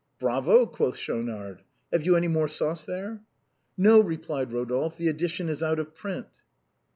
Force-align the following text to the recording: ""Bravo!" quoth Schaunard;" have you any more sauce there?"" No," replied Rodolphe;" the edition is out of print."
""Bravo!" 0.19 0.65
quoth 0.65 0.97
Schaunard;" 0.97 1.61
have 1.93 2.03
you 2.03 2.15
any 2.15 2.27
more 2.27 2.47
sauce 2.47 2.85
there?"" 2.85 3.21
No," 3.77 3.99
replied 4.01 4.51
Rodolphe;" 4.51 4.97
the 4.97 5.09
edition 5.11 5.47
is 5.47 5.61
out 5.61 5.77
of 5.77 5.93
print." 5.93 6.31